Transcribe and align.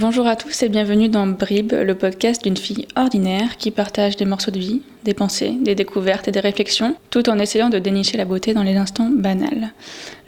Bonjour 0.00 0.28
à 0.28 0.36
tous 0.36 0.62
et 0.62 0.68
bienvenue 0.68 1.08
dans 1.08 1.26
Brib, 1.26 1.72
le 1.72 1.94
podcast 1.96 2.44
d'une 2.44 2.56
fille 2.56 2.86
ordinaire 2.94 3.56
qui 3.56 3.72
partage 3.72 4.14
des 4.14 4.26
morceaux 4.26 4.52
de 4.52 4.58
vie, 4.60 4.82
des 5.02 5.12
pensées, 5.12 5.56
des 5.60 5.74
découvertes 5.74 6.28
et 6.28 6.30
des 6.30 6.38
réflexions, 6.38 6.94
tout 7.10 7.28
en 7.28 7.40
essayant 7.40 7.68
de 7.68 7.80
dénicher 7.80 8.16
la 8.16 8.24
beauté 8.24 8.54
dans 8.54 8.62
les 8.62 8.76
instants 8.76 9.10
banals. 9.10 9.72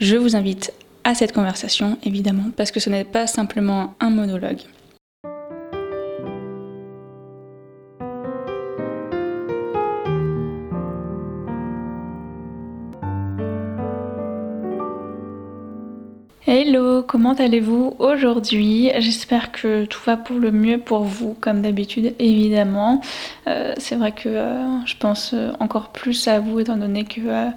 Je 0.00 0.17
vous 0.17 0.35
invite 0.35 0.72
à 1.04 1.14
cette 1.14 1.32
conversation, 1.32 1.98
évidemment, 2.03 2.50
parce 2.57 2.72
que 2.72 2.80
ce 2.80 2.91
n'est 2.91 3.04
pas 3.04 3.29
simplement 3.29 3.95
un 4.00 4.11
monologue. 4.11 4.59
Comment 17.07 17.35
allez-vous 17.35 17.94
aujourd'hui? 17.99 18.90
J'espère 18.98 19.53
que 19.53 19.85
tout 19.85 20.00
va 20.04 20.17
pour 20.17 20.39
le 20.39 20.50
mieux 20.50 20.79
pour 20.79 21.04
vous, 21.04 21.35
comme 21.40 21.62
d'habitude, 21.62 22.14
évidemment. 22.18 23.00
Euh, 23.46 23.75
c'est 23.79 23.96
vrai 23.96 24.12
que 24.12 24.29
euh, 24.29 24.85
je 24.86 24.96
pense 24.96 25.34
encore 25.61 25.90
plus 25.90 26.26
à 26.26 26.40
vous, 26.40 26.58
étant 26.58 26.76
donné 26.76 27.04
que 27.04 27.21
euh, 27.21 27.48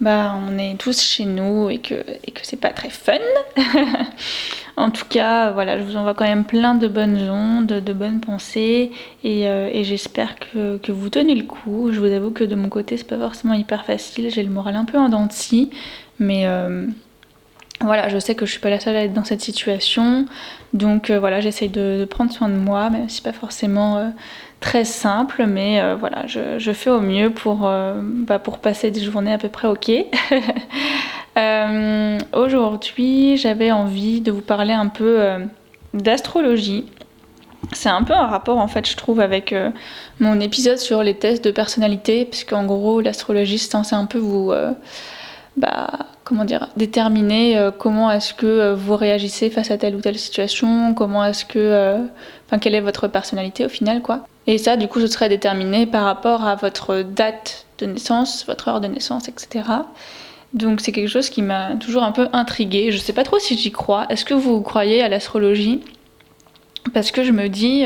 bah, 0.00 0.34
on 0.48 0.58
est 0.58 0.78
tous 0.78 1.00
chez 1.00 1.24
nous 1.24 1.70
et 1.70 1.78
que, 1.78 1.94
c'est 2.42 2.60
pas 2.60 2.70
très 2.70 2.90
fun. 2.90 3.12
en 4.76 4.90
tout 4.90 5.06
cas, 5.08 5.52
voilà, 5.52 5.78
je 5.78 5.84
vous 5.84 5.96
envoie 5.96 6.14
quand 6.14 6.24
même 6.24 6.44
plein 6.44 6.74
de 6.74 6.88
bonnes 6.88 7.30
ondes, 7.30 7.66
de 7.66 7.92
bonnes 7.92 8.20
pensées, 8.20 8.90
et, 9.22 9.84
j'espère 9.84 10.38
que, 10.38 10.78
que, 10.78 10.92
vous 10.92 11.08
tenez 11.08 11.34
le 11.34 11.44
coup. 11.44 11.90
Je 11.92 12.00
vous 12.00 12.12
avoue 12.12 12.30
que 12.30 12.44
de 12.44 12.54
mon 12.54 12.68
côté, 12.68 12.96
c'est 12.96 13.06
pas 13.06 13.18
forcément 13.18 13.54
hyper 13.54 13.84
facile, 13.84 14.30
j'ai 14.30 14.42
le 14.42 14.50
moral 14.50 14.76
un 14.76 14.84
peu 14.84 14.98
en 14.98 15.08
dents 15.08 15.26
de 15.26 15.32
scie, 15.32 15.70
mais 16.18 16.46
voilà, 17.80 18.08
je 18.08 18.18
sais 18.18 18.34
que 18.34 18.46
je 18.46 18.52
suis 18.52 18.60
pas 18.60 18.70
la 18.70 18.80
seule 18.80 18.96
à 18.96 19.04
être 19.04 19.12
dans 19.12 19.24
cette 19.24 19.40
situation, 19.40 20.26
donc 20.72 21.10
euh, 21.10 21.18
voilà, 21.18 21.40
j'essaye 21.40 21.68
de, 21.68 22.06
prendre 22.08 22.32
soin 22.32 22.48
de 22.48 22.54
moi, 22.54 22.90
même 22.90 23.08
si 23.08 23.22
pas 23.22 23.32
forcément 23.32 23.96
euh, 23.96 24.08
très 24.60 24.84
simple, 24.84 25.46
mais 25.46 25.80
euh, 25.80 25.96
voilà, 25.96 26.26
je, 26.26 26.72
fais 26.72 26.90
au 26.90 27.00
mieux 27.00 27.30
pour, 27.30 27.70
bah, 28.02 28.38
pour 28.38 28.58
passer 28.58 28.90
des 28.90 29.00
journées 29.00 29.32
à 29.32 29.38
peu 29.38 29.48
près 29.48 29.68
ok. 29.68 29.90
Aujourd'hui, 32.32 33.36
j'avais 33.36 33.72
envie 33.72 34.20
de 34.20 34.30
vous 34.30 34.42
parler 34.42 34.72
un 34.72 34.88
peu 34.88 35.20
d'astrologie. 35.94 36.86
C'est 37.72 37.88
un 37.88 38.02
peu 38.02 38.12
un 38.12 38.26
rapport 38.26 38.58
en 38.58 38.68
fait, 38.68 38.88
je 38.88 38.96
trouve, 38.96 39.20
avec 39.20 39.54
mon 40.20 40.40
épisode 40.40 40.78
sur 40.78 41.02
les 41.02 41.14
tests 41.14 41.44
de 41.44 41.50
personnalité, 41.50 42.26
puisqu'en 42.26 42.64
gros, 42.64 43.00
l'astrologie, 43.00 43.58
c'est 43.58 43.74
un 43.74 44.06
peu 44.06 44.18
vous 44.18 44.52
bah, 45.56 46.06
comment 46.24 46.44
dire, 46.44 46.68
déterminer 46.76 47.58
euh, 47.58 47.70
comment 47.70 48.10
est-ce 48.10 48.32
que 48.32 48.46
euh, 48.46 48.74
vous 48.74 48.96
réagissez 48.96 49.50
face 49.50 49.70
à 49.70 49.76
telle 49.76 49.94
ou 49.94 50.00
telle 50.00 50.18
situation, 50.18 50.94
comment 50.94 51.24
est-ce 51.24 51.44
que, 51.44 51.58
euh, 51.58 51.98
enfin, 52.46 52.58
quelle 52.58 52.74
est 52.74 52.80
votre 52.80 53.06
personnalité 53.08 53.66
au 53.66 53.68
final, 53.68 54.00
quoi. 54.00 54.26
Et 54.46 54.56
ça, 54.56 54.76
du 54.76 54.88
coup, 54.88 55.00
ce 55.00 55.06
serait 55.06 55.28
déterminé 55.28 55.86
par 55.86 56.04
rapport 56.04 56.44
à 56.44 56.54
votre 56.54 57.02
date 57.02 57.66
de 57.78 57.86
naissance, 57.86 58.46
votre 58.46 58.68
heure 58.68 58.80
de 58.80 58.88
naissance, 58.88 59.28
etc. 59.28 59.64
Donc 60.54 60.80
c'est 60.80 60.92
quelque 60.92 61.08
chose 61.08 61.30
qui 61.30 61.42
m'a 61.42 61.76
toujours 61.76 62.02
un 62.02 62.12
peu 62.12 62.28
intriguée. 62.32 62.90
Je 62.90 62.98
sais 62.98 63.12
pas 63.12 63.24
trop 63.24 63.38
si 63.38 63.56
j'y 63.56 63.70
crois. 63.70 64.06
Est-ce 64.08 64.24
que 64.24 64.34
vous 64.34 64.60
croyez 64.60 65.02
à 65.02 65.08
l'astrologie? 65.08 65.80
Parce 66.92 67.10
que 67.10 67.24
je 67.24 67.32
me 67.32 67.48
dis, 67.48 67.84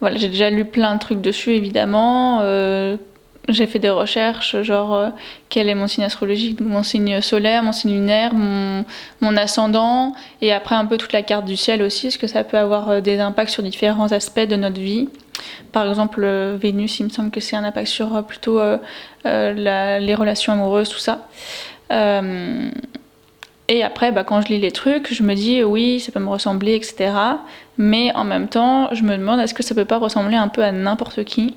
voilà, 0.00 0.16
j'ai 0.16 0.28
déjà 0.28 0.48
lu 0.48 0.64
plein 0.64 0.94
de 0.94 1.00
trucs 1.00 1.20
dessus 1.20 1.50
évidemment 1.50 2.40
j'ai 3.48 3.66
fait 3.66 3.78
des 3.78 3.90
recherches, 3.90 4.62
genre 4.62 4.94
euh, 4.94 5.10
quel 5.50 5.68
est 5.68 5.74
mon 5.74 5.86
signe 5.86 6.04
astrologique, 6.04 6.60
mon 6.60 6.82
signe 6.82 7.20
solaire, 7.20 7.62
mon 7.62 7.72
signe 7.72 7.92
lunaire, 7.92 8.32
mon, 8.34 8.84
ascendant, 9.36 10.14
et 10.40 10.52
après 10.52 10.74
un 10.74 10.86
peu 10.86 10.96
toute 10.96 11.12
la 11.12 11.22
carte 11.22 11.44
du 11.44 11.56
ciel 11.56 11.82
aussi, 11.82 12.06
parce 12.06 12.16
que 12.16 12.26
ça 12.26 12.44
peut 12.44 12.56
avoir 12.56 12.88
euh, 12.88 13.00
des 13.00 13.20
impacts 13.20 13.50
sur 13.50 13.62
différents 13.62 14.12
aspects 14.12 14.40
de 14.40 14.56
notre 14.56 14.80
vie. 14.80 15.08
Par 15.72 15.88
exemple, 15.88 16.22
euh, 16.24 16.56
Vénus, 16.58 17.00
il 17.00 17.04
me 17.04 17.10
semble 17.10 17.30
que 17.30 17.40
c'est 17.40 17.56
un 17.56 17.64
impact 17.64 17.88
sur 17.88 18.24
plutôt 18.24 18.60
les 19.24 20.14
relations 20.14 20.52
amoureuses, 20.52 20.88
tout 20.88 20.98
ça. 20.98 21.26
et 21.90 23.82
après, 23.82 24.12
bah, 24.12 24.24
quand 24.24 24.40
je 24.40 24.48
lis 24.48 24.58
les 24.60 24.72
trucs, 24.72 25.12
je 25.12 25.22
me 25.22 25.34
dis 25.34 25.62
oui, 25.62 26.00
ça 26.00 26.12
peut 26.12 26.20
me 26.20 26.30
ressembler, 26.30 26.74
etc. 26.76 27.12
Mais 27.76 28.14
en 28.14 28.24
même 28.24 28.48
temps, 28.48 28.88
je 28.94 29.02
me 29.02 29.16
demande 29.18 29.40
est-ce 29.40 29.54
que 29.54 29.62
ça 29.62 29.74
peut 29.74 29.84
pas 29.84 29.98
ressembler 29.98 30.36
un 30.36 30.48
peu 30.48 30.62
à 30.62 30.72
n'importe 30.72 31.24
qui? 31.24 31.54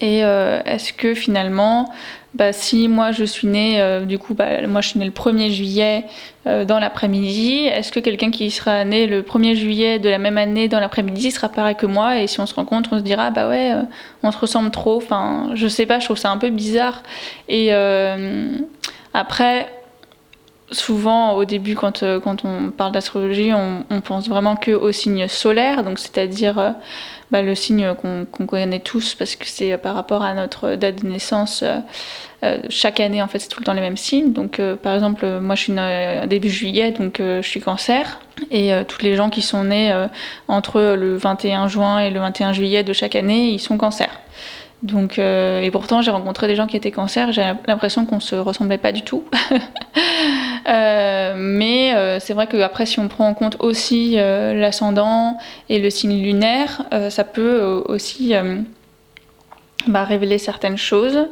Et 0.00 0.24
euh, 0.24 0.60
est-ce 0.64 0.92
que 0.92 1.14
finalement, 1.14 1.92
bah, 2.34 2.52
si 2.52 2.88
moi 2.88 3.12
je 3.12 3.24
suis 3.24 3.46
née, 3.46 3.80
euh, 3.80 4.04
du 4.04 4.18
coup, 4.18 4.34
bah, 4.34 4.66
moi 4.66 4.80
je 4.80 4.88
suis 4.88 4.98
née 4.98 5.04
le 5.04 5.12
1er 5.12 5.50
juillet 5.50 6.04
euh, 6.46 6.64
dans 6.64 6.78
l'après-midi, 6.78 7.66
est-ce 7.66 7.92
que 7.92 8.00
quelqu'un 8.00 8.30
qui 8.30 8.50
sera 8.50 8.84
né 8.84 9.06
le 9.06 9.22
1er 9.22 9.54
juillet 9.54 9.98
de 9.98 10.08
la 10.08 10.18
même 10.18 10.38
année 10.38 10.68
dans 10.68 10.80
l'après-midi 10.80 11.30
sera 11.30 11.48
pareil 11.48 11.76
que 11.76 11.86
moi? 11.86 12.18
Et 12.18 12.26
si 12.26 12.40
on 12.40 12.46
se 12.46 12.54
rencontre, 12.54 12.90
on 12.92 12.98
se 12.98 13.02
dira, 13.02 13.30
bah 13.30 13.48
ouais, 13.48 13.72
on 14.22 14.32
se 14.32 14.38
ressemble 14.38 14.70
trop. 14.70 14.96
Enfin, 14.96 15.50
je 15.54 15.68
sais 15.68 15.86
pas, 15.86 16.00
je 16.00 16.06
trouve 16.06 16.18
ça 16.18 16.30
un 16.30 16.38
peu 16.38 16.50
bizarre. 16.50 17.02
Et 17.48 17.72
après, 19.12 19.68
souvent 20.70 21.34
au 21.34 21.44
début 21.44 21.74
quand, 21.74 22.04
quand 22.22 22.44
on 22.44 22.70
parle 22.70 22.92
d'astrologie, 22.92 23.52
on, 23.52 24.00
pense 24.00 24.28
vraiment 24.28 24.56
que 24.56 24.70
au 24.70 24.92
signe 24.92 25.28
solaire, 25.28 25.84
donc 25.84 25.98
c'est-à-dire 25.98 26.74
bah, 27.34 27.42
le 27.42 27.56
signe 27.56 27.94
qu'on 27.94 28.46
connaît 28.46 28.78
tous 28.78 29.16
parce 29.16 29.34
que 29.34 29.46
c'est 29.46 29.76
par 29.78 29.96
rapport 29.96 30.22
à 30.22 30.34
notre 30.34 30.76
date 30.76 31.02
de 31.02 31.08
naissance. 31.08 31.64
Euh, 31.64 31.78
euh, 32.44 32.58
chaque 32.68 33.00
année, 33.00 33.20
en 33.22 33.26
fait, 33.26 33.40
c'est 33.40 33.48
tout 33.48 33.58
le 33.58 33.64
temps 33.64 33.72
les 33.72 33.80
mêmes 33.80 33.96
signes. 33.96 34.32
Donc, 34.32 34.60
euh, 34.60 34.76
par 34.76 34.94
exemple, 34.94 35.26
moi, 35.40 35.56
je 35.56 35.62
suis 35.62 36.28
début 36.28 36.48
juillet, 36.48 36.92
donc 36.92 37.16
je 37.18 37.42
suis 37.42 37.60
cancer. 37.60 38.20
Et 38.52 38.70
tous 38.86 39.02
les 39.02 39.16
gens 39.16 39.30
qui 39.30 39.42
sont 39.42 39.64
nés 39.64 39.92
entre 40.46 40.80
le 40.80 41.16
21 41.16 41.66
juin 41.66 41.98
et 41.98 42.10
le 42.10 42.20
21 42.20 42.52
juillet 42.52 42.84
de 42.84 42.92
chaque 42.92 43.16
année, 43.16 43.48
ils 43.48 43.58
sont 43.58 43.78
cancer. 43.78 44.08
Donc, 44.82 45.18
et 45.18 45.70
pourtant, 45.72 46.02
j'ai 46.02 46.10
rencontré 46.10 46.46
des 46.46 46.54
gens 46.54 46.66
qui 46.66 46.76
étaient 46.76 46.90
cancer. 46.90 47.32
J'ai 47.32 47.52
l'impression 47.66 48.04
qu'on 48.06 48.20
se 48.20 48.36
ressemblait 48.36 48.78
pas 48.78 48.92
du 48.92 49.02
tout. 49.02 49.24
Euh, 50.66 51.34
mais 51.36 51.94
euh, 51.94 52.18
c'est 52.20 52.32
vrai 52.32 52.46
qu'après, 52.46 52.86
si 52.86 52.98
on 52.98 53.08
prend 53.08 53.28
en 53.28 53.34
compte 53.34 53.56
aussi 53.60 54.14
euh, 54.16 54.54
l'ascendant 54.54 55.38
et 55.68 55.78
le 55.78 55.90
signe 55.90 56.22
lunaire, 56.22 56.82
ça 57.10 57.24
peut 57.24 57.82
aussi 57.86 58.34
bah, 59.86 60.04
révéler 60.04 60.38
certaines 60.38 60.78
choses. 60.78 61.26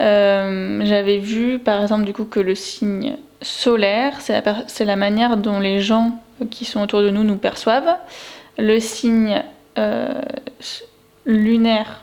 J'avais 0.00 1.18
vu, 1.18 1.58
par 1.58 1.82
exemple, 1.82 2.04
du 2.04 2.12
coup, 2.12 2.24
que 2.24 2.40
le 2.40 2.54
signe 2.54 3.16
solaire, 3.40 4.20
c'est 4.20 4.44
la, 4.44 4.84
la, 4.84 4.96
manière 4.96 5.36
dont 5.36 5.60
les 5.60 5.80
gens 5.80 6.20
qui 6.50 6.64
sont 6.64 6.80
autour 6.80 7.02
de 7.02 7.10
nous 7.10 7.24
nous 7.24 7.36
perçoivent. 7.36 7.96
Le 8.58 8.80
signe 8.80 9.42
lunaire, 11.24 12.02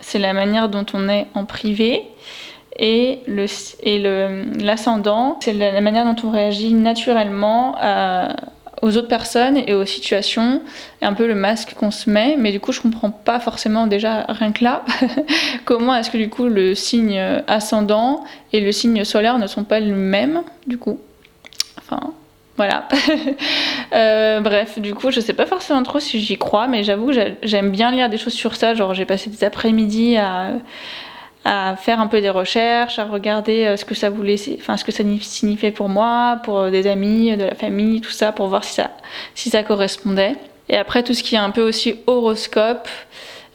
c'est 0.00 0.18
la 0.18 0.32
manière 0.32 0.68
dont 0.68 0.86
on 0.92 1.08
est 1.08 1.26
en 1.34 1.44
privé 1.44 2.04
et 2.78 3.20
le 3.26 3.46
et 3.82 3.98
l'ascendant, 4.62 5.38
c'est 5.40 5.52
la, 5.52 5.80
manière 5.80 6.04
dont 6.04 6.28
on 6.28 6.30
réagit 6.30 6.74
naturellement 6.74 7.76
aux 8.82 8.96
autres 8.96 9.08
personnes 9.08 9.56
et 9.56 9.74
aux 9.74 9.84
situations, 9.84 10.62
et 11.02 11.04
un 11.04 11.12
peu 11.12 11.26
le 11.26 11.34
masque 11.34 11.74
qu'on 11.74 11.90
se 11.90 12.08
met. 12.08 12.36
Mais 12.38 12.52
du 12.52 12.60
coup, 12.60 12.70
je 12.70 12.80
comprends 12.80 13.10
pas 13.10 13.40
forcément 13.40 13.86
déjà 13.86 14.24
rien 14.28 14.52
que 14.52 14.62
là 14.62 14.84
comment 15.64 15.94
est-ce 15.94 16.10
que 16.10 16.18
du 16.18 16.28
coup 16.28 16.46
le 16.46 16.74
signe 16.74 17.20
ascendant 17.46 18.24
et 18.52 18.60
le 18.60 18.70
signe 18.70 19.04
solaire 19.04 19.38
ne 19.38 19.46
sont 19.46 19.64
pas 19.64 19.80
les 19.80 19.92
mêmes 19.92 20.42
du 20.66 20.78
coup? 20.78 21.00
Enfin, 21.78 22.12
voilà. 22.58 22.88
euh, 23.94 24.40
bref, 24.40 24.80
du 24.80 24.92
coup, 24.92 25.12
je 25.12 25.20
sais 25.20 25.32
pas 25.32 25.46
forcément 25.46 25.82
trop 25.84 26.00
si 26.00 26.20
j'y 26.20 26.36
crois, 26.36 26.66
mais 26.66 26.82
j'avoue 26.82 27.12
que 27.12 27.36
j'aime 27.42 27.70
bien 27.70 27.92
lire 27.92 28.10
des 28.10 28.18
choses 28.18 28.32
sur 28.34 28.56
ça. 28.56 28.74
Genre, 28.74 28.94
j'ai 28.94 29.04
passé 29.04 29.30
des 29.30 29.44
après-midi 29.44 30.16
à 30.16 30.50
à 31.44 31.76
faire 31.76 32.00
un 32.00 32.06
peu 32.08 32.20
des 32.20 32.30
recherches, 32.30 32.98
à 32.98 33.04
regarder 33.04 33.64
euh, 33.64 33.76
ce 33.76 33.84
que 33.84 33.94
ça 33.94 34.10
voulait, 34.10 34.36
enfin 34.58 34.76
ce 34.76 34.84
que 34.84 34.92
ça 34.92 35.04
signifiait 35.20 35.70
pour 35.70 35.88
moi, 35.88 36.40
pour 36.44 36.58
euh, 36.58 36.70
des 36.70 36.86
amis, 36.86 37.36
de 37.36 37.44
la 37.44 37.54
famille, 37.54 38.00
tout 38.00 38.10
ça, 38.10 38.32
pour 38.32 38.48
voir 38.48 38.64
si 38.64 38.74
ça, 38.74 38.90
si 39.34 39.50
ça 39.50 39.62
correspondait. 39.62 40.36
Et 40.68 40.76
après 40.76 41.02
tout 41.02 41.14
ce 41.14 41.22
qui 41.22 41.34
est 41.34 41.38
un 41.38 41.50
peu 41.50 41.62
aussi 41.62 41.96
horoscope, 42.06 42.88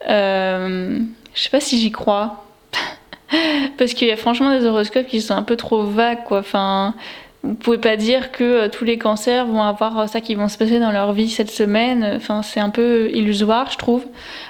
euh, 0.10 1.00
je 1.34 1.42
sais 1.42 1.50
pas 1.50 1.60
si 1.60 1.80
j'y 1.80 1.92
crois. 1.92 2.46
Parce 3.78 3.94
qu'il 3.94 4.08
y 4.08 4.12
a 4.12 4.18
franchement 4.18 4.58
des 4.58 4.66
horoscopes 4.66 5.08
qui 5.08 5.22
sont 5.22 5.36
un 5.36 5.44
peu 5.44 5.56
trop 5.56 5.84
vagues, 5.84 6.24
quoi. 6.26 6.40
Enfin, 6.40 6.96
vous 7.44 7.56
pouvez 7.56 7.78
pas 7.78 7.98
dire 7.98 8.32
que 8.32 8.44
euh, 8.44 8.70
tous 8.70 8.86
les 8.86 8.98
cancers 8.98 9.46
vont 9.46 9.64
avoir 9.64 10.00
euh, 10.00 10.08
ça 10.08 10.22
qui 10.22 10.34
vont 10.34 10.48
se 10.48 10.58
passer 10.58 10.80
dans 10.80 10.94
leur 10.94 11.12
vie 11.12 11.30
cette 11.30 11.52
semaine. 11.52 12.14
Enfin, 12.16 12.42
c'est 12.42 12.62
un 12.62 12.70
peu 12.70 13.10
illusoire, 13.14 13.70
je 13.70 13.78
trouve. 13.78 14.06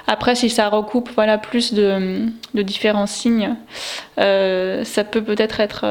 Après, 0.06 0.36
si 0.36 0.48
ça 0.48 0.68
recoupe 0.68 1.10
voilà 1.12 1.36
plus 1.36 1.74
de, 1.74 2.28
différents 2.54 3.08
signes, 3.08 3.56
euh, 4.20 4.84
ça 4.84 5.02
peut 5.02 5.22
peut-être 5.22 5.58
être, 5.58 5.84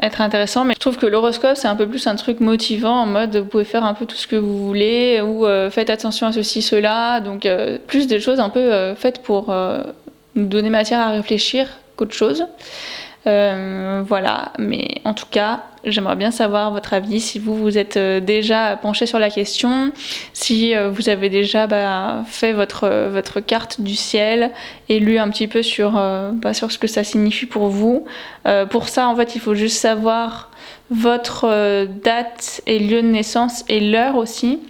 être 0.00 0.20
intéressant. 0.20 0.64
Mais 0.64 0.74
je 0.74 0.78
trouve 0.78 0.98
que 0.98 1.06
l'horoscope 1.06 1.56
c'est 1.56 1.66
un 1.66 1.74
peu 1.74 1.88
plus 1.88 2.06
un 2.06 2.14
truc 2.14 2.38
motivant 2.38 3.02
en 3.02 3.06
mode 3.06 3.36
vous 3.36 3.44
pouvez 3.46 3.64
faire 3.64 3.84
un 3.84 3.94
peu 3.94 4.06
tout 4.06 4.16
ce 4.16 4.28
que 4.28 4.36
vous 4.36 4.64
voulez 4.66 5.20
ou 5.20 5.46
faites 5.70 5.90
attention 5.90 6.28
à 6.28 6.32
ceci 6.32 6.62
cela. 6.62 7.20
Donc 7.20 7.48
plus 7.88 8.06
des 8.06 8.20
choses 8.20 8.38
un 8.38 8.50
peu 8.50 8.94
faites 8.94 9.22
pour 9.22 9.54
nous 10.34 10.46
donner 10.46 10.70
matière 10.70 11.00
à 11.00 11.10
réfléchir 11.10 11.66
qu'autre 11.96 12.14
chose. 12.14 12.46
voilà, 13.24 14.52
mais 14.58 15.00
en 15.04 15.14
tout 15.14 15.26
cas, 15.30 15.62
J'aimerais 15.86 16.16
bien 16.16 16.32
savoir 16.32 16.72
votre 16.72 16.94
avis, 16.94 17.20
si 17.20 17.38
vous 17.38 17.54
vous 17.54 17.78
êtes 17.78 17.96
euh, 17.96 18.18
déjà 18.18 18.76
penché 18.76 19.06
sur 19.06 19.20
la 19.20 19.30
question, 19.30 19.92
si 20.32 20.74
euh, 20.74 20.90
vous 20.90 21.08
avez 21.08 21.30
déjà 21.30 21.68
bah, 21.68 22.24
fait 22.26 22.52
votre, 22.52 23.08
votre 23.08 23.38
carte 23.38 23.80
du 23.80 23.94
ciel 23.94 24.50
et 24.88 24.98
lu 24.98 25.16
un 25.18 25.30
petit 25.30 25.46
peu 25.46 25.62
sur, 25.62 25.92
bah, 25.92 26.54
sur 26.54 26.72
ce 26.72 26.78
que 26.78 26.88
ça 26.88 27.04
signifie 27.04 27.46
pour 27.46 27.68
vous. 27.68 28.04
pour 28.70 28.88
ça, 28.88 29.08
en 29.08 29.14
fait, 29.14 29.36
il 29.36 29.40
faut 29.40 29.54
juste 29.54 29.78
savoir 29.78 30.50
votre 30.90 31.86
date 32.02 32.60
et 32.66 32.78
lieu 32.78 33.02
de 33.02 33.08
naissance 33.08 33.64
et 33.68 33.80
l'heure 33.80 34.16
aussi. 34.16 34.60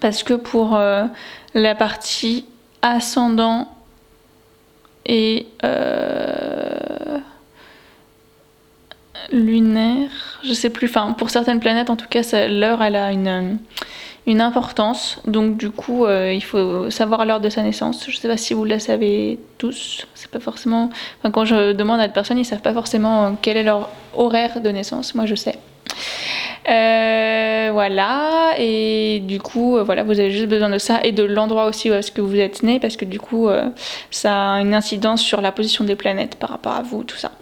Parce 0.00 0.22
que 0.22 0.34
pour 0.34 0.78
la 1.54 1.74
partie 1.74 2.44
ascendant 2.82 3.68
et 5.06 5.46
lunaire, 9.32 10.10
je 10.42 10.52
sais 10.52 10.70
plus, 10.70 10.88
enfin 10.88 11.12
pour 11.12 11.30
certaines 11.30 11.60
planètes 11.60 11.90
en 11.90 11.96
tout 11.96 12.08
cas 12.08 12.22
l'heure 12.48 12.82
elle 12.82 12.96
a 12.96 13.12
une, 13.12 13.58
une 14.26 14.40
importance, 14.40 15.20
donc 15.26 15.56
du 15.56 15.70
coup 15.70 16.04
euh, 16.04 16.32
il 16.32 16.42
faut 16.42 16.90
savoir 16.90 17.24
l'heure 17.24 17.40
de 17.40 17.48
sa 17.48 17.62
naissance. 17.62 18.06
Je 18.08 18.16
sais 18.16 18.28
pas 18.28 18.36
si 18.36 18.54
vous 18.54 18.64
la 18.64 18.78
savez 18.78 19.38
tous, 19.58 20.06
c'est 20.14 20.30
pas 20.30 20.40
forcément, 20.40 20.90
quand 21.32 21.44
je 21.44 21.72
demande 21.72 22.00
à 22.00 22.06
des 22.06 22.12
personnes 22.12 22.38
ils 22.38 22.44
savent 22.44 22.62
pas 22.62 22.74
forcément 22.74 23.36
quel 23.40 23.56
est 23.56 23.62
leur 23.62 23.88
horaire 24.14 24.60
de 24.60 24.68
naissance, 24.70 25.14
moi 25.14 25.26
je 25.26 25.34
sais. 25.34 25.58
Euh, 26.68 27.70
voilà, 27.72 28.54
et 28.58 29.20
du 29.20 29.40
coup, 29.40 29.76
euh, 29.76 29.82
voilà, 29.82 30.02
vous 30.02 30.20
avez 30.20 30.30
juste 30.30 30.48
besoin 30.48 30.68
de 30.68 30.78
ça 30.78 31.00
et 31.02 31.12
de 31.12 31.22
l'endroit 31.22 31.66
aussi 31.66 31.90
où 31.90 31.94
est-ce 31.94 32.12
que 32.12 32.20
vous 32.20 32.36
êtes 32.36 32.62
né, 32.62 32.78
parce 32.78 32.96
que 32.96 33.06
du 33.06 33.18
coup, 33.18 33.48
euh, 33.48 33.68
ça 34.10 34.54
a 34.54 34.60
une 34.60 34.74
incidence 34.74 35.22
sur 35.22 35.40
la 35.40 35.52
position 35.52 35.84
des 35.84 35.96
planètes 35.96 36.36
par 36.36 36.50
rapport 36.50 36.72
à 36.72 36.82
vous, 36.82 37.02
tout 37.02 37.16
ça. 37.16 37.32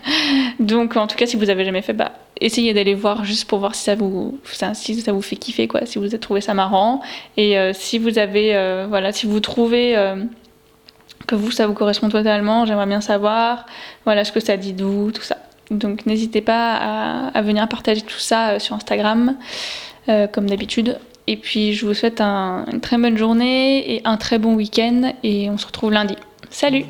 Donc, 0.60 0.96
en 0.96 1.06
tout 1.06 1.16
cas, 1.16 1.26
si 1.26 1.36
vous 1.36 1.50
avez 1.50 1.64
jamais 1.64 1.82
fait, 1.82 1.92
bah, 1.92 2.12
essayez 2.40 2.72
d'aller 2.72 2.94
voir 2.94 3.24
juste 3.24 3.46
pour 3.46 3.58
voir 3.58 3.74
si 3.74 3.84
ça 3.84 3.94
vous, 3.94 4.38
si 4.72 5.00
ça 5.00 5.12
vous 5.12 5.22
fait 5.22 5.36
kiffer, 5.36 5.68
quoi, 5.68 5.84
si 5.84 5.98
vous 5.98 6.06
avez 6.06 6.18
trouvé 6.18 6.40
ça 6.40 6.54
marrant. 6.54 7.02
Et 7.36 7.56
si 7.74 7.98
vous 7.98 8.18
avez, 8.18 8.84
voilà, 8.88 9.12
si 9.12 9.26
vous 9.26 9.40
trouvez 9.40 9.96
que 11.26 11.34
vous, 11.34 11.50
ça 11.50 11.66
vous 11.66 11.74
correspond 11.74 12.08
totalement, 12.08 12.66
j'aimerais 12.66 12.86
bien 12.86 13.00
savoir, 13.00 13.66
voilà, 14.04 14.24
ce 14.24 14.32
que 14.32 14.40
ça 14.40 14.56
dit 14.56 14.72
de 14.72 14.84
vous, 14.84 15.12
tout 15.12 15.22
ça. 15.22 15.36
Donc 15.72 16.06
n'hésitez 16.06 16.40
pas 16.40 17.28
à, 17.28 17.42
venir 17.42 17.68
partager 17.68 18.02
tout 18.02 18.18
ça 18.18 18.50
euh, 18.50 18.58
sur 18.58 18.76
Instagram, 18.76 19.36
euh, 20.08 20.26
comme 20.26 20.48
d'habitude. 20.48 20.98
Et 21.26 21.36
puis 21.36 21.72
je 21.72 21.86
vous 21.86 21.94
souhaite 21.94 22.20
une 22.20 22.80
très 22.80 22.98
bonne 22.98 23.16
journée 23.16 23.94
et 23.94 24.02
un 24.04 24.16
très 24.16 24.38
bon 24.38 24.54
week-end 24.54 25.12
et 25.22 25.48
on 25.50 25.56
se 25.56 25.66
retrouve 25.66 25.92
lundi. 25.92 26.16
Salut 26.50 26.84